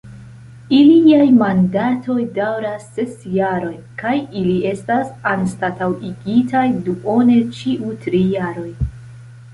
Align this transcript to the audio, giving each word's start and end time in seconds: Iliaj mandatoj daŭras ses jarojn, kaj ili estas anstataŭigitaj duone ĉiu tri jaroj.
Iliaj 0.75 1.25
mandatoj 1.41 2.15
daŭras 2.37 2.87
ses 2.95 3.13
jarojn, 3.35 3.77
kaj 4.01 4.15
ili 4.41 4.55
estas 4.71 5.13
anstataŭigitaj 5.35 6.67
duone 6.89 7.37
ĉiu 7.61 7.97
tri 8.07 8.27
jaroj. 8.39 8.69